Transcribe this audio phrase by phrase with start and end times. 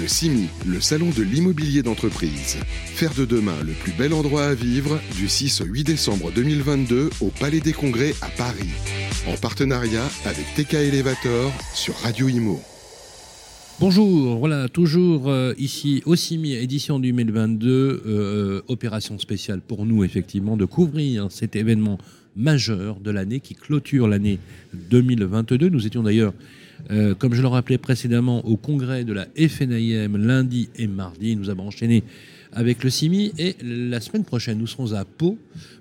[0.00, 2.56] Le CIMI, le salon de l'immobilier d'entreprise.
[2.86, 7.10] Faire de demain le plus bel endroit à vivre du 6 au 8 décembre 2022
[7.20, 8.70] au Palais des Congrès à Paris.
[9.28, 12.60] En partenariat avec TK Elevator sur Radio Imo.
[13.78, 20.56] Bonjour, voilà, toujours euh, ici au CIMI, édition 2022, euh, opération spéciale pour nous, effectivement,
[20.56, 21.98] de couvrir cet événement
[22.36, 24.40] majeur de l'année qui clôture l'année
[24.90, 25.68] 2022.
[25.68, 26.32] Nous étions d'ailleurs,
[27.18, 31.36] comme je le rappelais précédemment, au congrès de la FNIM lundi et mardi.
[31.36, 32.02] Nous avons enchaîné
[32.52, 35.38] avec le CIMI et la semaine prochaine, nous serons à Pau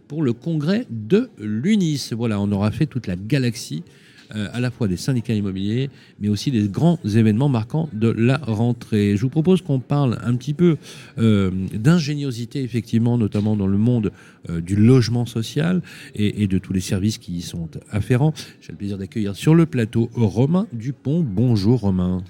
[0.07, 2.13] pour le congrès de l'UNIS.
[2.13, 4.02] Voilà, on aura fait toute la galaxie euh,
[4.33, 9.15] à la fois des syndicats immobiliers, mais aussi des grands événements marquants de la rentrée.
[9.15, 10.77] Je vous propose qu'on parle un petit peu
[11.17, 14.11] euh, d'ingéniosité, effectivement, notamment dans le monde
[14.49, 15.81] euh, du logement social
[16.15, 18.33] et, de tous les services qui y sont afférents.
[18.61, 21.25] J'ai le plaisir d'accueillir sur le plateau Romain Dupont.
[21.27, 22.23] Bonjour Romain.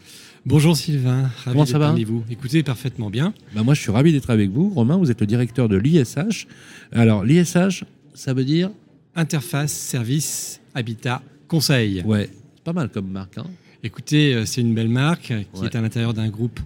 [0.46, 2.24] Bonjour Sylvain, ravi Comment ça va vous.
[2.30, 3.34] Écoutez, parfaitement bien.
[3.56, 4.70] Bah moi, je suis ravi d'être avec vous.
[4.70, 6.48] Romain, vous êtes le directeur de l'ISH.
[6.92, 8.70] Alors, l'ISH, ça veut dire
[9.16, 11.22] Interface, service, habitat,
[11.54, 12.02] conseil.
[12.04, 13.38] Ouais, c'est pas mal comme marque.
[13.38, 13.46] Hein.
[13.84, 16.60] Écoutez, euh, c'est une belle marque qui est à l'intérieur d'un groupe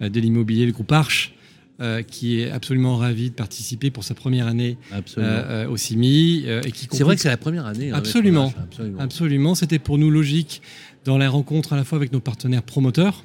[0.00, 1.34] euh, de l'immobilier, le groupe Arche.
[1.80, 4.76] Euh, qui est absolument ravi de participer pour sa première année
[5.68, 6.44] au CIMI.
[6.64, 7.90] et qui c'est vrai que c'est la première année.
[7.90, 8.52] Hein, absolument.
[9.00, 9.54] absolument.
[9.56, 10.62] C'était pour nous logique
[11.04, 13.24] dans la rencontre à la fois avec nos partenaires promoteurs,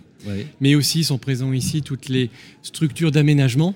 [0.59, 2.31] mais aussi sont présents ici toutes les
[2.63, 3.75] structures d'aménagement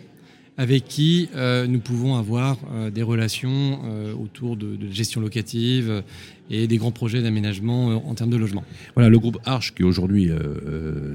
[0.61, 6.03] avec qui euh, nous pouvons avoir euh, des relations euh, autour de, gestion locative
[6.51, 8.63] et des grands projets d'aménagement en termes de logement.
[8.93, 10.29] Voilà, le groupe Arche, qui est aujourd'hui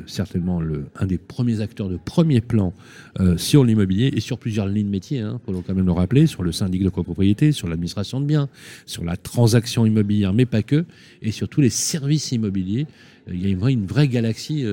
[0.07, 2.73] certainement le, un des premiers acteurs de premier plan
[3.37, 6.53] sur l'immobilier et sur plusieurs lignes métiers, hein, faut quand même le rappeler, sur le
[6.53, 8.49] syndic de copropriété, sur l'administration de biens,
[8.87, 10.87] sur la transaction immobilière, mais pas que,
[11.21, 12.87] et sur tous les services immobiliers.
[13.31, 14.65] Il y a une vraie, une vraie galaxie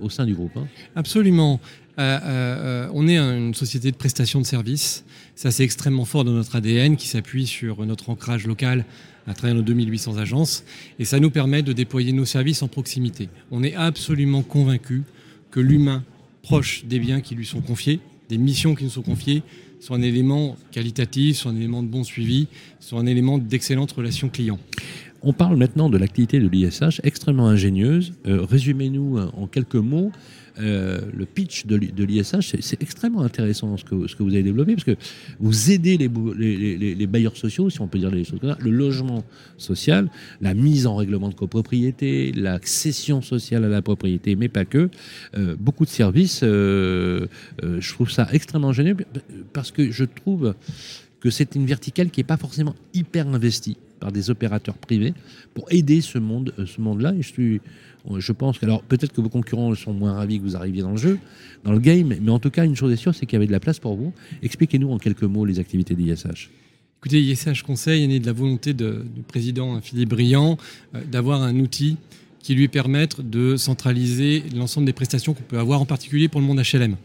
[0.00, 0.56] au sein du groupe.
[0.56, 0.66] Hein.
[0.94, 1.60] Absolument.
[1.98, 5.04] Euh, euh, on est une société de prestation de services.
[5.34, 8.84] Ça, c'est extrêmement fort dans notre ADN qui s'appuie sur notre ancrage local
[9.26, 10.64] à travers nos 2800 agences.
[10.98, 13.28] Et ça nous permet de déployer nos services en proximité.
[13.50, 15.02] On est absolument convaincu
[15.50, 16.04] que l'humain
[16.42, 19.42] proche des biens qui lui sont confiés, des missions qui nous sont confiées,
[19.80, 22.46] soit un élément qualitatif, soit un élément de bon suivi,
[22.80, 24.58] soit un élément d'excellente relation client.
[25.28, 28.12] On parle maintenant de l'activité de l'ISH, extrêmement ingénieuse.
[28.28, 30.12] Euh, résumez-nous en quelques mots
[30.60, 34.96] euh, le pitch de, l'ISH, c'est extrêmement intéressant ce que, vous avez développé, parce que
[35.40, 39.24] vous aidez les, bailleurs sociaux, si on peut dire les choses comme ça, le logement
[39.58, 40.08] social,
[40.40, 44.88] la mise en règlement de copropriété, l'accession sociale à la propriété, mais pas que.
[45.36, 47.26] Euh, beaucoup de services, euh,
[47.62, 48.96] je trouve ça extrêmement génial,
[49.52, 50.54] parce que je trouve
[51.18, 55.14] que c'est une verticale qui n'est pas forcément hyper investie par des opérateurs privés
[55.54, 57.14] pour aider ce monde, ce monde-là.
[57.14, 57.60] Et je suis,
[58.16, 60.92] je pense que, alors peut-être que vos concurrents sont moins ravis que vous arriviez dans
[60.92, 61.18] le jeu,
[61.64, 63.46] dans le game, mais en tout cas, une chose est sûre, c'est qu'il y avait
[63.46, 64.12] de la place pour vous.
[64.42, 66.50] Expliquez-nous en quelques mots les activités d'ISH.
[67.00, 70.58] Écoutez, ISH Conseil est né de la volonté du président Philippe Briand
[70.94, 71.96] euh, d'avoir un outil
[72.40, 76.46] qui lui permette de centraliser l'ensemble des prestations qu'on peut avoir, en particulier pour le
[76.46, 76.92] monde HLM.
[76.92, 76.96] Vous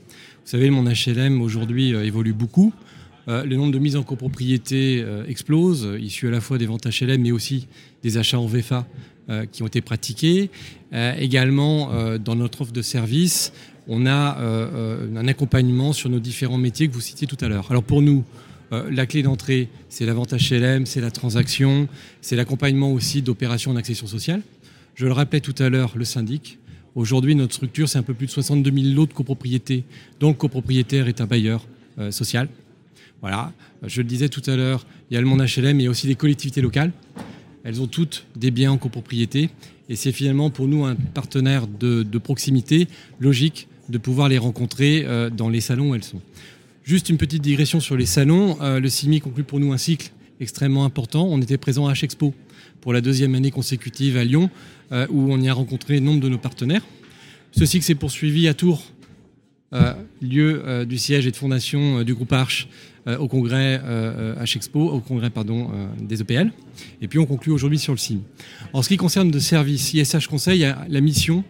[0.45, 2.73] savez, le monde HLM aujourd'hui euh, évolue beaucoup.
[3.27, 7.21] Euh, le nombre de mises en copropriété explose, issu à la fois des ventes HLM,
[7.21, 7.67] mais aussi
[8.03, 8.87] des achats en VFA
[9.29, 10.49] euh, qui ont été pratiquées.
[10.93, 13.53] Euh, également, euh, dans notre offre de service,
[13.87, 17.67] on a un accompagnement sur nos différents métiers que vous citiez tout à l'heure.
[17.71, 18.23] Alors pour nous,
[18.71, 21.87] la clé d'entrée, c'est la vente HLM, c'est la transaction,
[22.21, 24.43] c'est l'accompagnement aussi d'opérations en accession sociale.
[24.95, 26.59] Je le rappelais tout à l'heure, le syndic.
[26.95, 29.83] Aujourd'hui, notre structure, c'est un peu plus de 62 000 lots de copropriété,
[30.19, 31.65] dont le copropriétaire est un bailleur
[32.11, 32.47] social.
[33.21, 33.53] Voilà,
[33.85, 35.87] je le disais tout à l'heure, il y a le monde HLM, mais il y
[35.87, 36.91] a aussi des collectivités locales.
[37.63, 39.51] Elles ont toutes des biens en copropriété
[39.89, 42.87] et c'est finalement pour nous un partenaire de, proximité
[43.19, 46.21] logique de pouvoir les rencontrer euh, dans les salons où elles sont.
[46.83, 48.57] Juste une petite digression sur les salons.
[48.61, 51.27] Euh, le CIMI conclut pour nous un cycle extrêmement important.
[51.29, 52.33] On était présent à H-Expo
[52.79, 54.49] pour la deuxième année consécutive à Lyon,
[54.91, 56.81] euh, où on y a rencontré nombre de nos partenaires.
[57.51, 58.83] Ce cycle s'est poursuivi à Tours,
[60.21, 62.67] lieu du siège et de fondation du groupe Arche,
[63.07, 66.51] euh, au congrès euh, H-Expo, au congrès pardon, euh, des EPL.
[67.01, 68.19] Et puis on conclut aujourd'hui sur le CIM.
[68.73, 71.43] En ce qui concerne de services, ISH Conseil a la mission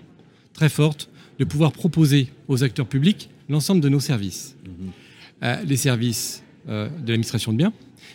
[0.53, 1.09] très forte
[1.39, 4.55] de pouvoir proposer aux acteurs publics l'ensemble de nos services.
[4.65, 5.67] Mhm.
[5.67, 7.73] les services de l'administration de biens,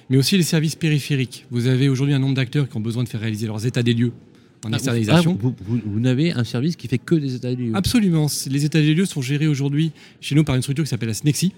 [0.09, 1.45] mais aussi les services périphériques.
[1.51, 3.95] Vous avez aujourd'hui un nombre d'acteurs qui ont besoin de faire réaliser leurs états des
[3.95, 4.13] lieux
[4.67, 5.39] en ah, externalisation.
[5.43, 8.27] Ah, vous, n'avez un service qui fait que des états des lieux Absolument.
[8.51, 11.15] Les états des lieux sont gérés aujourd'hui chez nous par une structure qui s'appelle la
[11.15, 11.53] SNEXI,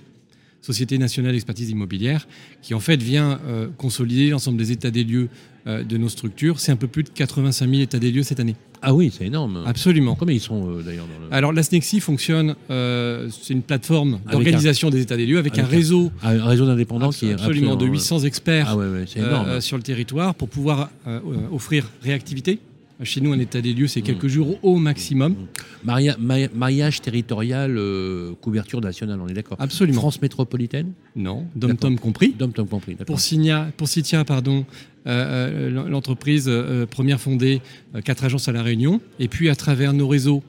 [0.60, 2.26] Société nationale d'expertise immobilière,
[2.62, 5.28] qui en fait vient euh, consolider l'ensemble des états des lieux
[5.69, 6.58] euh, de nos structures.
[6.58, 8.56] C'est un peu plus de 85 000 états des lieux cette année.
[8.82, 9.62] Ah oui, c'est énorme.
[9.66, 10.16] Absolument.
[10.16, 11.32] Combien ils sont euh, d'ailleurs dans le...
[11.32, 15.69] Alors la SNEXI fonctionne, c'est une plateforme d'organisation des états des lieux avec, avec un
[15.69, 19.82] réseau un réseau d'indépendants qui est absolument de 800 experts Ah ouais, ouais, sur le
[19.82, 20.90] territoire pour pouvoir
[21.52, 22.58] offrir réactivité.
[23.05, 25.37] Chez nous, un état des lieux, c'est quelques jours au maximum.
[25.85, 29.56] Maria- ma- maillage territorial, euh, couverture nationale, on est d'accord.
[29.61, 30.00] Absolument.
[30.00, 32.35] France métropolitaine, Non, dom-tom compris.
[32.37, 32.93] dom tom compris.
[32.95, 33.06] d'accord.
[33.06, 34.67] Pour, Signa, pour Citia, pardon,
[35.06, 37.61] euh, euh, l'entreprise euh, première fondée,
[38.05, 40.43] quatre agences à La Réunion, et puis à travers nos réseaux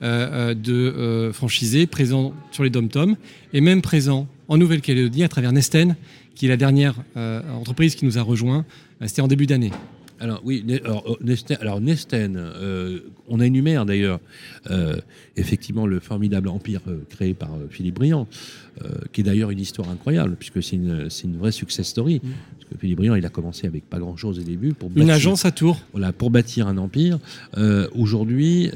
[0.00, 3.16] de franchisés présents sur les dom-tom,
[3.52, 5.96] et même présents en Nouvelle-Calédonie à travers Nesten,
[6.36, 6.94] qui est la dernière
[7.58, 8.64] entreprise qui nous a rejoint.
[9.06, 9.72] C'était en début d'année.
[10.18, 14.20] Alors oui, Ne- alors, Nesten, alors, Nesten, euh, on énumère d'ailleurs
[14.70, 14.96] euh,
[15.36, 18.26] effectivement le formidable empire euh, créé par Philippe Briand,
[19.12, 22.20] qui est d'ailleurs une histoire incroyable puisque c'est une, une vraie success story.
[22.20, 25.14] Parce que Philippe Briand, il a commencé avec pas grand-chose au début pour Une bâtir-
[25.14, 25.80] agence à Tours.
[25.92, 27.18] Voilà, pour bâtir un empire.
[27.94, 28.70] Aujourd'hui,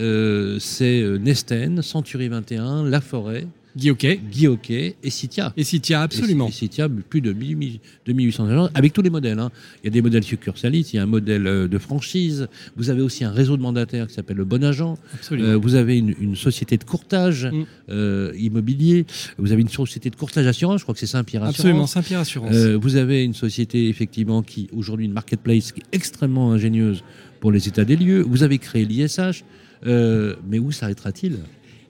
[0.58, 3.46] c'est Nesten, Century 21, La Forêt,
[3.76, 5.52] Guy Hockey Guy Hockey et Citia.
[5.56, 6.48] et Citia, absolument.
[6.48, 9.38] Et Citia, plus de 1000 2800 agences, avec tous les modèles.
[9.38, 9.50] hein.
[9.82, 12.48] Il y a des modèles succursalistes, il y a un modèle euh, de franchise.
[12.76, 14.96] Vous avez aussi un réseau de mandataires qui s'appelle le Bon Agent.
[15.32, 17.64] Euh, vous avez une, une société de courtage Mm.
[17.90, 19.06] euh, immobilier.
[19.38, 20.78] Vous avez une société de courtage assurance.
[20.80, 21.60] Je crois que c'est Saint-Pierre Assurance.
[21.60, 22.50] absolument, Saint-Pierre Assurance.
[22.54, 27.02] Euh, vous avez une société effectivement qui aujourd'hui une marketplace qui est extrêmement ingénieuse
[27.40, 28.20] pour les états des lieux.
[28.22, 29.44] Vous avez créé l'ISH,
[29.84, 31.38] mais où s'arrêtera-t-il?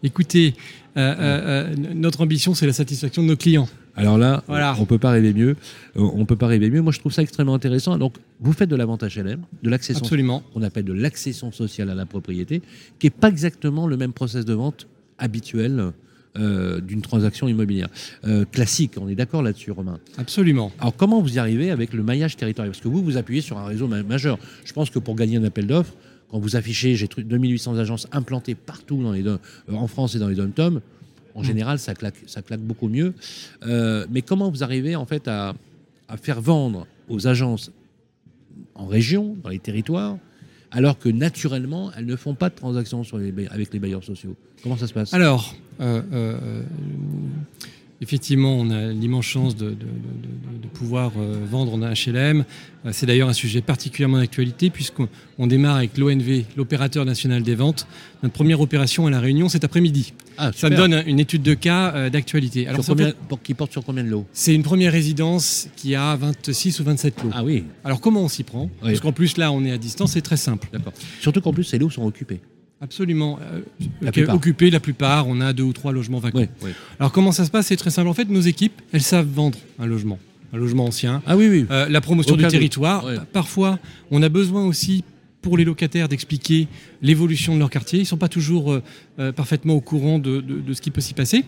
[0.02, 0.54] Écoutez,
[0.96, 3.68] euh, euh, euh, notre ambition, c'est la satisfaction de nos clients.
[3.96, 4.74] Alors là, Voilà.
[4.78, 5.56] on peut pas rêver mieux.
[5.94, 6.80] On peut pas rêver mieux.
[6.80, 7.98] Moi, je trouve ça extrêmement intéressant.
[7.98, 10.42] Donc, vous faites de la vente HLM, de l'accession, Absolument.
[10.54, 12.62] qu'on appelle de l'accession sociale à la propriété,
[12.98, 14.86] qui est pas exactement le même process de vente
[15.18, 15.92] habituel
[16.38, 17.88] euh, d'une transaction immobilière
[18.24, 18.92] Euh, classique.
[18.98, 19.98] On est d'accord là-dessus, Romain.
[20.16, 20.70] Absolument.
[20.78, 22.70] Alors comment vous y arrivez avec le maillage territorial?
[22.70, 24.38] Parce que vous, vous appuyez sur un réseau ma- majeur.
[24.64, 25.92] Je pense que pour gagner un appel d'offres,
[26.30, 29.38] quand vous affichez, j'ai tru- 2800 agences implantées partout dans les euh,
[29.72, 30.80] en France et dans les dom
[31.34, 33.14] en général, ça claque, ça claque beaucoup mieux.
[33.64, 35.54] Euh, mais comment vous arrivez en fait à,
[36.08, 37.70] à faire vendre aux agences
[38.74, 40.18] en région, dans les territoires,
[40.72, 44.36] alors que naturellement, elles ne font pas de transactions sur les, avec les bailleurs sociaux?
[44.62, 45.14] Comment ça se passe?
[45.14, 46.62] Alors, euh, euh,
[48.00, 52.44] effectivement, on a l'immense chance de, de- de- de- de pouvoir euh, vendre en HLM.
[52.86, 55.08] Euh, C'est d'ailleurs un sujet particulièrement d'actualité puisqu'on
[55.38, 57.86] on démarre avec l'ONV, l'opérateur national des ventes.
[58.22, 60.14] Notre première opération à La Réunion cet après-midi.
[60.38, 62.66] Ah, Ça me donne une étude de cas euh, d'actualité.
[62.66, 64.26] Alors, Sur c'est en combien- fait- pour- qui porte sur combien de lots?
[64.32, 67.30] C'est une première résidence qui a 26 ou 27 lots.
[67.34, 68.64] Ah oui, Alors, comment on s'y prend?
[68.82, 68.90] Oui.
[68.90, 70.68] Parce qu'en plus, là, on est à distance, c'est très simple.
[70.72, 70.94] d'accord.
[71.20, 72.40] Surtout qu'en plus, ces lots sont occupés.
[72.80, 73.38] Absolument.
[73.42, 73.60] Euh,
[74.00, 76.46] La occupé la plupart, on a deux ou trois logements vacants.
[76.98, 77.66] Alors comment ça se passe?
[77.66, 78.08] C'est très simple.
[78.08, 80.18] En fait, nos équipes, elles savent vendre un logement,
[80.52, 81.22] un logement ancien.
[81.26, 81.66] Ah oui, oui.
[81.70, 83.04] Euh, la promotion du territoire.
[83.04, 83.16] Ouais.
[83.32, 83.78] Parfois,
[84.10, 85.04] on a besoin aussi
[85.42, 86.68] pour les locataires d'expliquer
[87.02, 87.98] l'évolution de leur quartier.
[87.98, 88.72] Ils ne sont pas toujours
[89.18, 91.44] euh, parfaitement au courant de, de- de ce qui peut s'y passer.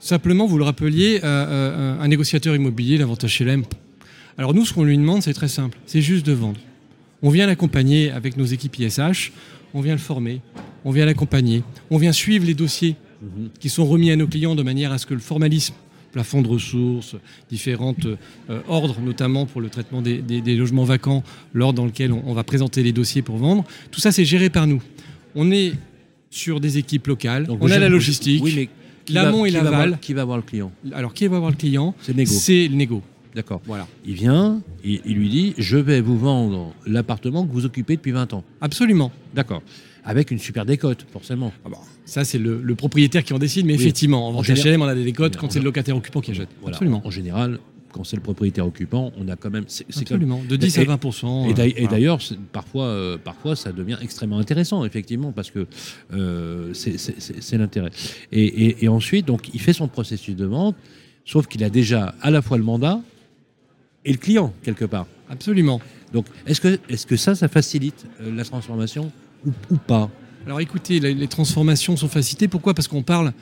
[0.00, 3.64] Simplement, vous le rappeliez, un négociateur immobilier, l'avantage HLM.
[4.36, 5.76] Alors nous, ce qu'on lui demande, c'est très simple.
[5.86, 6.60] C'est juste de vendre.
[7.20, 9.32] On vient l'accompagner avec nos équipes ISH,
[9.74, 10.40] on vient le former,
[10.84, 13.48] on vient l'accompagner, on vient suivre les dossiers Mhm.
[13.58, 15.74] qui sont remis à nos clients de manière à ce que le formalisme,
[16.12, 17.16] plafond de ressources,
[17.50, 22.12] différentes euh, ordres, notamment pour le traitement des, des- des logements vacants, l'ordre dans lequel
[22.12, 24.80] on, on va présenter les dossiers pour vendre, tout ça c'est géré par nous.
[25.34, 25.72] On est
[26.30, 28.42] sur des équipes locales, Donc, on a la logistique.
[28.42, 28.68] Oui,
[29.10, 29.98] l'amont et l'aval.
[30.00, 32.12] Qui va voir le client Alors qui va voir le client C'est
[32.68, 33.02] le négo.
[33.38, 33.60] D'accord.
[33.66, 33.86] Voilà.
[34.04, 38.10] Il vient, il, il lui dit Je vais vous vendre l'appartement que vous occupez depuis
[38.10, 38.42] 20 ans.
[38.60, 39.12] Absolument.
[39.32, 39.62] D'accord.
[40.04, 41.52] Avec une super décote, forcément.
[42.04, 43.80] Ça, c'est le, le propriétaire qui en décide, mais Oui.
[43.80, 46.20] effectivement, en En vente général- HLM, on a des décotes quand c'est le locataire occupant
[46.20, 46.48] qui achète.
[46.62, 46.74] Voilà.
[46.76, 47.00] Absolument.
[47.06, 47.60] En général,
[47.92, 49.64] quand c'est le propriétaire occupant, on a quand même.
[49.68, 50.42] c'est- c'est comme- Absolument.
[50.48, 50.98] De 10 Et- à 20
[51.48, 51.52] Et
[51.86, 52.42] d'ailleurs- voilà.
[52.50, 55.64] parfois, euh, parfois, ça devient extrêmement intéressant, effectivement, parce que
[56.12, 57.90] euh, c'est- l'intérêt.
[58.32, 60.74] Et, et- et ensuite, donc, il fait son processus de vente,
[61.24, 63.00] sauf qu'il a déjà à la fois le mandat
[64.04, 65.06] et le client, quelque part.
[65.30, 65.80] Absolument.
[66.12, 69.12] Donc, est-ce que, est que ça, ça facilite euh, la transformation
[69.46, 70.10] ou, ou pas?
[70.46, 72.48] Alors écoutez, les, les transformations sont facilitées.
[72.48, 72.72] Pourquoi?
[72.74, 73.32] Parce qu'on parle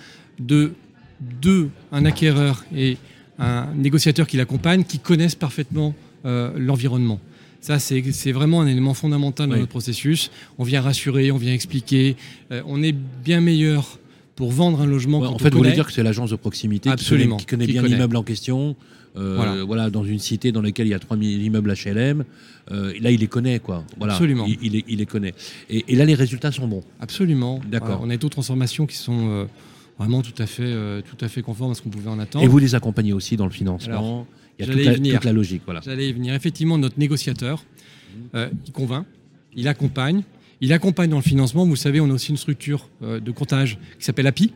[0.41, 0.73] de
[1.21, 2.97] deux, un acquéreur et
[3.39, 5.95] un négociateur qui l'accompagne, qui connaissent parfaitement
[6.25, 7.21] euh, l'environnement.
[7.61, 9.61] Ça, c'est vraiment un élément fondamental dans Oui.
[9.61, 10.31] notre processus.
[10.59, 12.17] On vient rassurer, on vient expliquer.
[12.53, 13.99] Euh, on est bien meilleur
[14.37, 16.91] pour vendre un logement Ouais, En fait, vous voulez dire que c'est l'agence de proximité
[16.97, 18.77] qui connaît, qui connaît bien l'immeuble en question.
[19.17, 19.65] Euh, Voilà.
[19.65, 19.91] voilà.
[19.91, 22.25] dans une cité dans laquelle il y a 3000 immeubles HLM.
[22.73, 23.85] euh, là, il les connaît, quoi.
[23.99, 24.45] Voilà, Absolument.
[24.47, 25.35] Il, il les, il les connaît.
[25.71, 26.83] Et, et là, les résultats sont bons.
[27.01, 27.61] Absolument.
[27.71, 28.01] D'accord.
[28.03, 29.45] On a des taux de transformation qui sont euh,
[29.99, 32.45] vraiment tout à fait, euh, tout à fait conforme à ce qu'on pouvait en attendre.
[32.45, 33.93] Et vous les accompagnez aussi dans le financement.
[33.93, 34.27] Alors,
[34.59, 35.15] il y a toute y la, venir.
[35.15, 35.63] toute la logique.
[35.65, 35.81] Voilà.
[35.85, 36.35] J'allais y venir.
[36.35, 37.63] Effectivement, notre négociateur,
[38.35, 39.07] euh, il convainc,
[39.55, 40.23] il accompagne.
[40.63, 41.67] Il accompagne dans le financement.
[41.67, 44.53] Vous savez, on a aussi une structure euh, de comptage qui s'appelle API.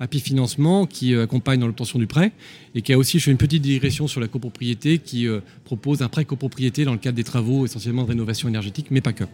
[0.00, 2.32] API Financement, qui euh, accompagne dans l'obtention du prêt
[2.74, 6.02] et qui a aussi, je fais une petite digression sur la copropriété, qui euh, propose
[6.02, 9.24] un prêt copropriété dans le cadre des travaux essentiellement de rénovation énergétique, mais pas que.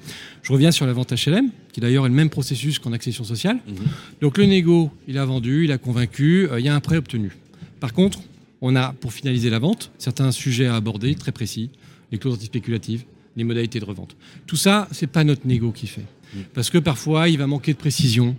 [0.43, 3.59] Je reviens sur la vente HLM, qui d'ailleurs est le même processus qu'en accession sociale.
[3.67, 3.75] Mhm.
[4.21, 6.97] Donc le négo, il a vendu, il a convaincu, euh, il y a un prêt
[6.97, 7.33] obtenu.
[7.79, 8.21] Par contre,
[8.61, 11.71] on a, pour finaliser la vente, certains sujets à aborder très précis,
[12.11, 13.05] les clauses antispéculatives,
[13.37, 14.17] les modalités de revente.
[14.47, 16.05] Tout ça, c'est pas notre négo qui fait.
[16.35, 16.39] Mm.
[16.55, 18.35] Parce que parfois, il va manquer de précision.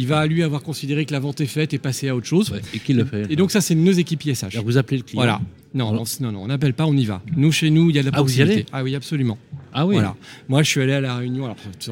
[0.00, 2.50] Il va, lui, avoir considéré que la vente est faite et passer à autre chose.
[2.50, 4.44] Ouais, Et qui le fait Et donc, ça, c'est nos équipes ISH.
[4.52, 5.20] Alors, vous appelez le client.
[5.20, 5.40] Voilà.
[5.74, 7.20] Non, non, non, on n'appelle pas, on y va.
[7.36, 9.36] Nous, chez nous, il y a de la Ah, vous y allez Ah oui, absolument.
[9.74, 9.96] Ah oui.
[9.96, 10.16] Voilà.
[10.48, 11.44] Moi, je suis allé à la réunion.
[11.44, 11.90] Alors, tout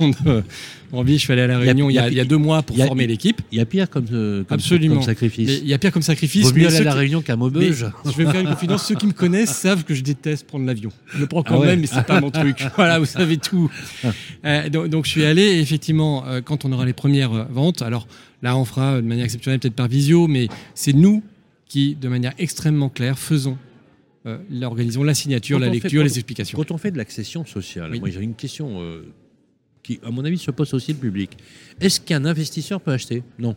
[0.00, 0.40] le monde euh,
[0.92, 1.18] envie.
[1.18, 2.24] Je suis allé à la réunion il y a, il y a- il y a
[2.24, 3.42] deux mois pour a- former l'équipe.
[3.52, 4.94] Il y a pire comme, euh, comme, Absolument.
[4.94, 5.46] comme sacrifice.
[5.46, 6.46] Mais il y a pire comme sacrifice.
[6.50, 7.86] Vaut mieux aller à la qui- réunion qu'à mais Maubeuge.
[8.06, 8.86] je vais faire une confidence.
[8.86, 10.90] Ceux qui me connaissent savent que je déteste prendre l'avion.
[11.12, 11.66] Je le prends quand Ah ouais.
[11.66, 12.64] même, mais c'est pas mon truc.
[12.76, 13.70] Voilà, vous savez tout.
[14.46, 15.42] Euh, donc, donc, je suis allé.
[15.42, 18.06] Et effectivement, euh, quand on aura les premières euh, ventes, alors
[18.42, 21.22] là, on fera de manière exceptionnelle, peut-être par visio, mais c'est nous
[21.66, 23.56] qui, de manière extrêmement claire, faisons,
[24.26, 26.56] euh, l'organisons la signature, Quand la fait- lecture, les explications.
[26.58, 28.00] Quand on fait de l'accession sociale, Oui.
[28.00, 29.02] moi j'ai une question euh,
[29.82, 31.30] qui, à mon avis, se pose aussi le public.
[31.80, 33.22] Est-ce qu'un investisseur peut acheter?
[33.38, 33.56] Non.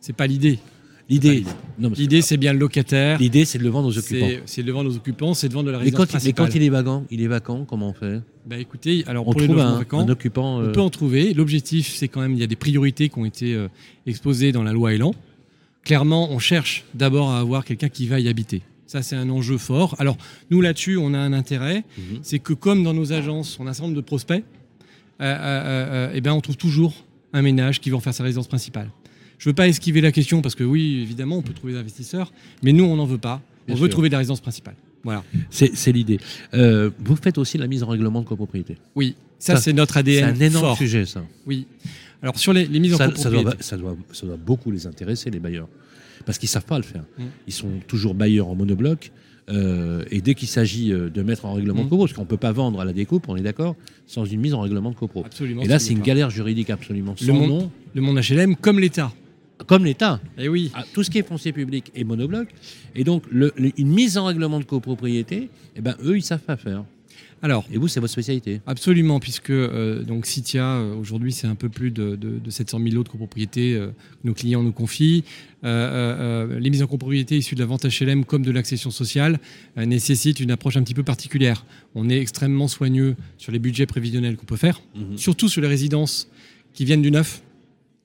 [0.00, 0.58] C'est pas l'idée.
[1.08, 1.44] L'idée,
[1.78, 2.16] l'idée.
[2.16, 3.18] mais c'est bien le locataire.
[3.18, 4.26] l'idée, c'est de le vendre aux occupants.
[4.46, 6.32] C'est de vendre aux occupants, c'est de vendre de la Mais résidence quand, il, mais
[6.32, 6.46] principale.
[6.46, 8.22] quand il est vacant, il est vacant, comment on fait?
[8.46, 10.56] Bah écoutez, alors On pour les un, vacants, un occupant.
[10.56, 11.34] on euh, peut en trouver.
[11.34, 13.68] L'objectif, c'est quand même, il y a des priorités qui ont été euh,
[14.06, 15.14] exposées dans la loi Elan.
[15.84, 18.62] Clairement, on cherche d'abord à avoir quelqu'un qui va y habiter.
[18.86, 19.96] Ça, c'est un enjeu fort.
[19.98, 20.16] Alors,
[20.50, 21.84] nous, là-dessus, on a un intérêt.
[21.98, 22.20] Mhm.
[22.22, 24.44] C'est que comme dans nos agences, on a un certain nombre de prospects,
[25.20, 26.94] euh, euh, eh ben, on trouve toujours
[27.32, 28.90] un ménage qui va en faire sa résidence principale.
[29.38, 31.78] Je ne veux pas esquiver la question parce que oui, évidemment, on peut trouver des
[31.78, 33.42] investisseurs, mais nous, on n'en veut pas.
[33.66, 34.76] Bien on veut trouver des résidences principales.
[35.02, 35.22] Voilà.
[35.50, 36.18] C'est c'est l'idée.
[36.54, 38.76] Euh, vous faites aussi la mise en règlement de copropriété.
[38.94, 40.76] Oui, ça, Ça, c'est notre C'est ADN un énorme fort.
[40.78, 41.22] sujet, ça.
[41.46, 41.66] Oui.
[42.22, 43.44] Alors sur les, les mises en Ça, ça, copropriété.
[43.44, 45.68] doit, ça, doit, ça doit beaucoup les intéresser, les bailleurs.
[46.24, 47.02] Parce qu'ils ne savent pas le faire.
[47.18, 47.22] Mm.
[47.48, 49.10] Ils sont toujours bailleurs en monobloc.
[49.50, 51.84] euh, et dès qu'il s'agit euh, de mettre en règlement Mm.
[51.84, 53.76] de copro, parce qu'on ne peut pas vendre à la découpe, on est d'accord,
[54.06, 55.22] sans une mise en règlement de copro.
[55.26, 55.60] Absolument.
[55.62, 58.56] Et là, ce c'est une galère juridique absolument sans Le monde- nom, Le monde HLM
[58.56, 59.12] comme l'État.
[59.66, 60.20] Comme l'État.
[60.38, 60.70] Eh oui.
[60.92, 62.48] Tout ce qui est foncier public est monobloc.
[62.94, 66.40] Et donc, le- le- une mise en règlement de copropriété, eh ben, eux, ils savent
[66.40, 66.84] pas faire.
[67.42, 68.62] Alors, Et vous, c'est votre spécialité.
[68.66, 72.78] absolument, puisque euh, donc Citia, euh, aujourd'hui, c'est un peu plus de, de- de 700
[72.78, 75.24] 000 lots de copropriété euh, que nos clients nous confient.
[75.62, 79.38] Euh, les mises en copropriété issues de la vente HLM comme de l'accession sociale
[79.76, 81.66] nécessitent une approche un petit peu particulière.
[81.94, 85.18] On est extrêmement soigneux sur les budgets prévisionnels qu'on peut faire, Mhm.
[85.18, 86.28] surtout sur les résidences
[86.72, 87.42] qui viennent du neuf.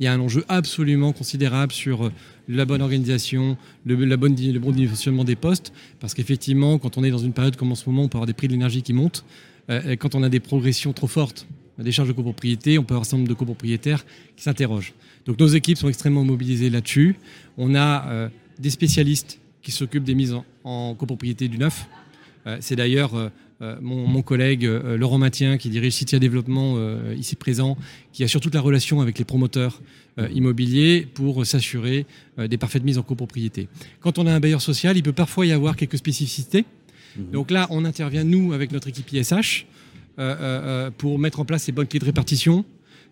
[0.02, 2.12] Il y a un enjeu absolument considérable sur euh,
[2.48, 4.32] la bonne organisation, le, bon
[4.72, 8.04] dimensionnement des postes, parce qu'effectivement, quand on est dans une période comme en ce moment,
[8.04, 9.26] on peut avoir des prix de l'énergie qui montent.
[9.70, 13.02] Euh, quand on a des progressions trop fortes des charges de copropriété, on peut avoir
[13.02, 14.06] un certain nombre de copropriétaires
[14.38, 14.94] qui s'interrogent.
[15.26, 17.18] Donc nos équipes sont extrêmement mobilisées là-dessus.
[17.58, 21.88] On a euh, des spécialistes qui s'occupent des mises en, copropriété du neuf.
[22.62, 27.78] C'est d'ailleurs mon, mon collègue euh, Laurent Matien, qui dirige Citia Développement, euh, ici présent,
[28.14, 29.82] qui assure toute la relation avec les promoteurs
[30.18, 32.06] euh, immobiliers pour s'assurer
[32.38, 33.68] euh, des parfaites mises en copropriété.
[34.02, 36.66] Quand on a un bailleur social, il peut parfois y avoir quelques spécificités.
[37.18, 37.32] Mhm.
[37.32, 39.66] Donc là, on intervient, nous, avec notre équipe ISH,
[40.20, 42.66] euh, euh, euh, pour mettre en place ces bonnes clés de répartition,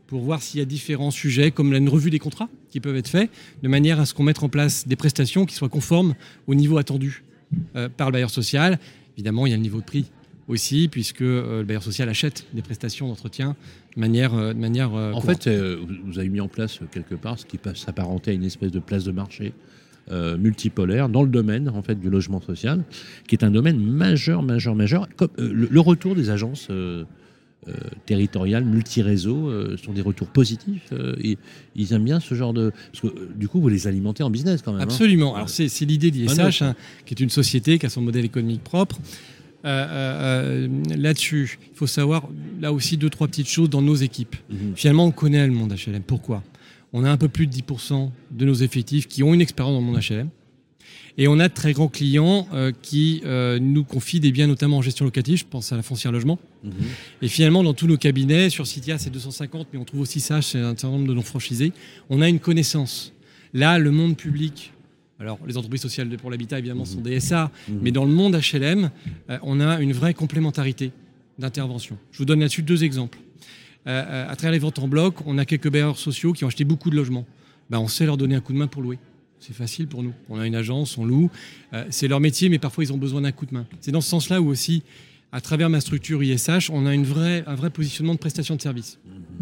[0.07, 3.07] pour voir s'il y a différents sujets, comme une revue des contrats qui peuvent être
[3.07, 3.29] faits,
[3.63, 6.15] de manière à ce qu'on mette en place des prestations qui soient conformes
[6.47, 7.23] au niveau attendu
[7.75, 8.79] euh, par le bailleur social.
[9.15, 10.05] Évidemment, il y a le niveau de prix
[10.47, 13.55] aussi, puisque euh, le bailleur social achète des prestations d'entretien
[13.95, 15.43] de manière, euh, de manière euh, En courante.
[15.43, 15.75] fait,
[16.05, 18.79] vous- avez mis en place quelque part ce qui peut s'apparenter à une espèce de
[18.79, 19.53] place de marché
[20.09, 22.83] euh, multipolaire dans le domaine en fait du logement social,
[23.27, 25.07] qui est un domaine majeur, majeur, majeur.
[25.17, 27.03] Comme, euh, le, le retour des agences euh,
[28.05, 30.93] territoriales, multi-réseaux, sont des retours positifs.
[31.21, 31.37] et
[31.75, 34.61] ils aiment bien ce genre de parce que du coup vous les alimentez en business
[34.61, 34.81] quand même.
[34.81, 34.85] hein.
[34.85, 35.35] Absolument.
[35.35, 36.75] Alors c'est l'idée d'ISH, hein,
[37.05, 38.97] qui est une société qui a son modèle économique propre.
[39.65, 42.29] Euh, euh, euh, Là-dessus, il faut savoir
[42.61, 44.35] là aussi deux trois petites choses dans nos équipes.
[44.49, 44.73] Mhm.
[44.75, 46.03] Finalement, on connaît le monde HLM.
[46.03, 46.43] Pourquoi?
[46.93, 49.81] On a un peu plus de 10% de nos effectifs qui ont une expérience dans
[49.81, 50.29] le monde HLM.
[51.19, 54.77] Et on a de très grands clients euh, qui euh, nous confient des biens, notamment
[54.77, 55.37] en gestion locative.
[55.37, 56.37] Je pense à la foncière logement.
[56.63, 56.71] Mhm.
[57.23, 60.41] Et finalement, dans tous nos cabinets, sur Citia, c'est 250, mais on trouve aussi ça
[60.41, 61.73] chez un certain nombre de non-franchisés.
[62.11, 63.13] On a une connaissance.
[63.53, 64.73] Là, le monde public,
[65.19, 67.79] alors les entreprises sociales pour l'habitat, évidemment, sont des SA, Mhm.
[67.81, 68.91] mais dans le monde HLM,
[69.29, 70.91] euh, on a une vraie complémentarité
[71.39, 71.97] d'intervention.
[72.11, 73.19] Je vous donne là-dessus deux exemples.
[73.87, 76.47] Euh, euh, à travers les ventes en bloc, on a quelques bailleurs sociaux qui ont
[76.47, 77.25] acheté beaucoup de logements
[77.69, 78.97] bah, on sait leur donner un coup de main pour louer.
[79.41, 80.13] C'est facile pour nous.
[80.29, 81.29] On a une agence, on loue.
[81.89, 83.65] C'est leur métier, mais parfois ils ont besoin d'un coup de main.
[83.81, 84.83] C'est dans ce sens-là où aussi,
[85.33, 88.61] à travers ma structure ISH, on a une vraie, un vrai positionnement de prestation de
[88.61, 88.99] service.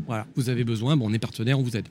[0.07, 1.87] Voilà, vous avez besoin, bon, on est partenaire, on vous aide.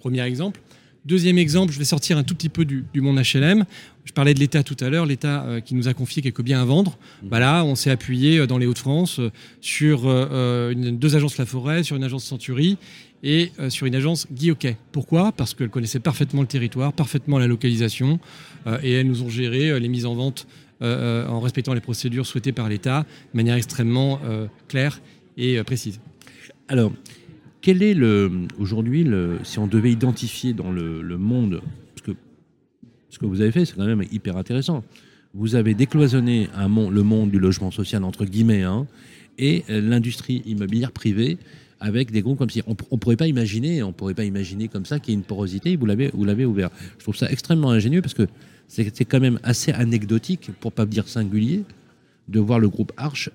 [0.00, 0.60] Premier exemple.
[1.08, 3.64] Deuxième exemple, je vais sortir un tout petit peu du, monde HLM.
[4.04, 6.60] Je parlais de l'État tout à l'heure, l'État euh, qui nous a confié quelques biens
[6.60, 6.98] à vendre.
[7.22, 9.20] Voilà, on s'est appuyé euh, dans les Hauts-de-France
[9.60, 12.76] sur deux agences La Forêt, sur une agence Century
[13.22, 14.52] et euh, sur une agence Guy
[14.92, 15.32] Pourquoi?
[15.32, 18.20] Parce qu'elles connaissaient parfaitement le territoire, parfaitement la localisation,
[18.66, 20.46] euh, et elles nous ont géré euh, les mises en vente
[20.80, 24.20] en respectant les procédures souhaitées par l'État de manière extrêmement
[24.68, 25.00] claire
[25.36, 25.98] et précise.
[26.68, 26.92] Alors,
[27.68, 29.06] quel est le aujourd'hui,
[29.44, 31.60] si on devait identifier dans le, monde,
[31.94, 32.12] parce que
[33.10, 34.82] ce que vous avez fait, c'est quand même hyper intéressant.
[35.34, 38.86] Vous avez décloisonné le monde du logement social entre guillemets hein,
[39.36, 41.36] et l'industrie immobilière privée
[41.78, 44.86] avec des groupes comme si on, ne pourrait pas imaginer, on pourrait pas imaginer comme
[44.86, 45.76] ça qu'il y ait une porosité.
[45.76, 46.70] Vous l'avez, vous l'avez ouvert.
[46.96, 48.26] Je trouve ça extrêmement ingénieux parce que
[48.66, 51.64] c'est quand même assez anecdotique, pour pas dire singulier,
[52.28, 53.28] de voir le groupe Arche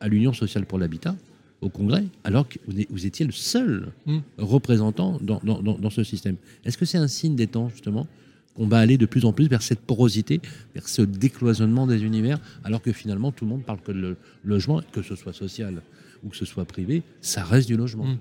[0.00, 1.14] à l'Union sociale pour l'habitat
[1.60, 2.58] au Congrès, alors que
[2.90, 4.18] vous étiez le seul hmm.
[4.38, 6.36] représentant dans, dans, dans, ce système.
[6.64, 8.06] Est-ce que c'est un signe des temps, justement,
[8.54, 10.40] qu'on va aller de plus en plus vers cette porosité,
[10.74, 14.82] vers ce décloisonnement des univers, alors que finalement tout le monde parle que le logement,
[14.92, 15.82] que ce soit social
[16.24, 18.04] ou que ce soit privé, ça reste du logement?
[18.04, 18.18] Mmh.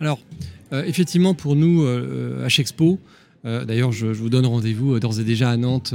[0.00, 0.20] Alors,
[0.72, 2.98] euh, effectivement, pour nous, euh, H-Expo,
[3.44, 5.94] euh, d'ailleurs, je, vous donne rendez-vous d'ores et déjà à Nantes.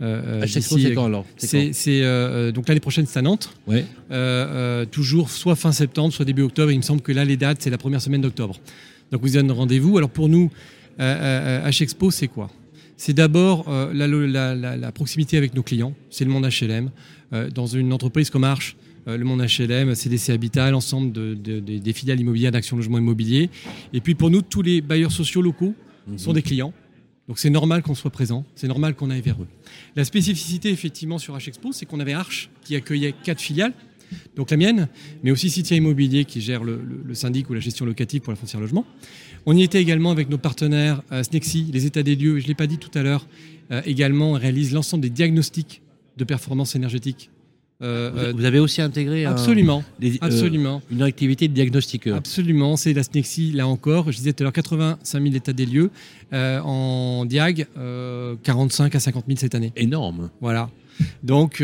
[0.00, 3.52] H-Expo, c'est quand alors C'est donc l'année prochaine, c'est à Nantes.
[3.66, 3.84] Ouais.
[4.90, 6.70] toujours soit fin septembre, soit début octobre.
[6.70, 8.56] Il me semble que là, les dates, c'est la première semaine d'octobre.
[9.10, 9.96] Donc, vous donne rendez-vous.
[9.98, 10.50] Alors, pour nous,
[10.98, 12.50] H-Expo, c'est quoi?
[12.96, 14.06] C'est d'abord la,
[14.54, 16.90] la, proximité avec nos clients, c'est le monde HLM.
[17.54, 18.76] dans une entreprise comme Arche,
[19.08, 23.50] euh, le monde HLM, CDC Habitat, l'ensemble des filiales immobilières d'Action Logement Immobilier.
[23.92, 25.74] Et puis pour nous, tous les bailleurs sociaux locaux
[26.06, 26.18] mhm.
[26.18, 26.72] sont des clients.
[27.28, 29.46] Donc c'est normal qu'on soit présent, c'est normal qu'on aille vers eux.
[29.94, 33.74] La spécificité effectivement sur H-Expo, c'est qu'on avait Arche qui accueillait quatre filiales,
[34.36, 34.88] donc la mienne,
[35.22, 36.80] mais aussi Citia Immobilier qui gère le,
[37.12, 38.86] syndic ou la gestion locative pour la foncière logement.
[39.44, 42.48] On y était également avec nos partenaires euh, Snexi, les états des lieux, je ne
[42.48, 43.26] l'ai pas dit tout à l'heure,
[43.70, 45.82] euh, également réalise l'ensemble des diagnostics
[46.16, 47.30] de performance énergétique
[47.80, 50.82] euh, euh, vous avez aussi intégré absolument, euh, absolument.
[50.90, 52.08] une activité de diagnostic.
[52.08, 54.10] Absolument, c'est la SNEXI, là encore.
[54.10, 55.90] Je disais tout à l'heure 85 000 états des lieux
[56.32, 57.66] en diag,
[58.42, 59.72] 45 à 50 000 cette année.
[59.76, 60.30] Énorme.
[60.40, 60.70] Voilà.
[61.22, 61.62] Donc,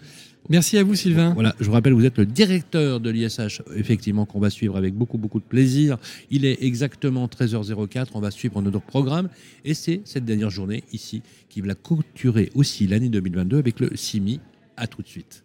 [0.48, 1.34] Merci à vous, Sylvain.
[1.34, 4.94] Voilà, je vous rappelle, vous êtes le directeur de l'ISH, effectivement, qu'on va suivre avec
[4.94, 5.98] beaucoup, beaucoup de plaisir.
[6.30, 8.08] Il est exactement 13h04.
[8.14, 9.28] On va suivre notre programme.
[9.64, 14.40] Et c'est cette dernière journée ici qui va clôturer aussi l'année 2022 avec le CIMI.
[14.76, 15.44] À tout de suite.